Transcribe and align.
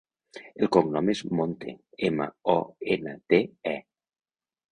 El 0.61 0.69
cognom 0.75 1.09
és 1.13 1.19
Monte: 1.39 1.75
ema, 2.09 2.27
o, 2.55 2.57
ena, 2.95 3.15
te, 3.35 3.41
e. 3.75 3.77